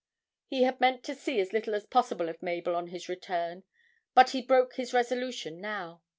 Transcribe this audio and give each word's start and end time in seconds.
He 0.47 0.63
had 0.63 0.81
meant 0.81 1.03
to 1.03 1.13
see 1.13 1.39
as 1.41 1.53
little 1.53 1.75
as 1.75 1.85
possible 1.85 2.27
of 2.27 2.41
Mabel 2.41 2.75
on 2.75 2.87
his 2.87 3.07
return, 3.07 3.61
but 4.15 4.31
he 4.31 4.41
broke 4.41 4.73
this 4.73 4.93
resolution 4.95 5.61
now. 5.61 6.01